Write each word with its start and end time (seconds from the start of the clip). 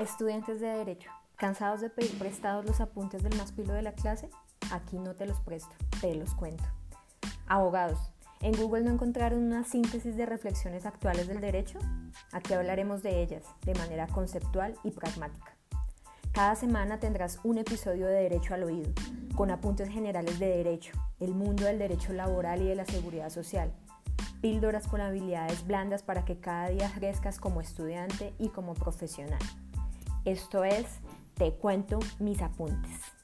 Estudiantes 0.00 0.62
de 0.62 0.68
Derecho, 0.68 1.10
¿cansados 1.36 1.82
de 1.82 1.90
pedir 1.90 2.18
prestados 2.18 2.64
los 2.64 2.80
apuntes 2.80 3.22
del 3.22 3.36
más 3.36 3.52
pilo 3.52 3.74
de 3.74 3.82
la 3.82 3.92
clase? 3.92 4.30
Aquí 4.72 4.98
no 4.98 5.14
te 5.14 5.26
los 5.26 5.38
presto, 5.42 5.76
te 6.00 6.14
los 6.14 6.34
cuento. 6.34 6.64
Abogados, 7.46 7.98
¿en 8.40 8.52
Google 8.52 8.84
no 8.84 8.92
encontraron 8.92 9.42
una 9.42 9.62
síntesis 9.62 10.16
de 10.16 10.24
reflexiones 10.24 10.86
actuales 10.86 11.28
del 11.28 11.42
derecho? 11.42 11.78
Aquí 12.32 12.54
hablaremos 12.54 13.02
de 13.02 13.22
ellas 13.22 13.44
de 13.66 13.74
manera 13.74 14.06
conceptual 14.06 14.74
y 14.84 14.90
pragmática. 14.92 15.54
Cada 16.32 16.56
semana 16.56 16.98
tendrás 16.98 17.38
un 17.44 17.58
episodio 17.58 18.06
de 18.06 18.22
Derecho 18.22 18.54
al 18.54 18.64
Oído, 18.64 18.90
con 19.36 19.50
apuntes 19.50 19.90
generales 19.90 20.38
de 20.38 20.48
derecho, 20.48 20.94
el 21.18 21.34
mundo 21.34 21.66
del 21.66 21.78
derecho 21.78 22.14
laboral 22.14 22.62
y 22.62 22.68
de 22.68 22.74
la 22.74 22.86
seguridad 22.86 23.28
social, 23.28 23.70
píldoras 24.40 24.88
con 24.88 25.02
habilidades 25.02 25.66
blandas 25.66 26.02
para 26.02 26.24
que 26.24 26.40
cada 26.40 26.70
día 26.70 26.90
crezcas 26.94 27.38
como 27.38 27.60
estudiante 27.60 28.32
y 28.38 28.48
como 28.48 28.72
profesional. 28.72 29.40
Esto 30.24 30.64
es 30.64 30.86
Te 31.34 31.52
cuento 31.52 31.98
mis 32.18 32.42
apuntes. 32.42 33.19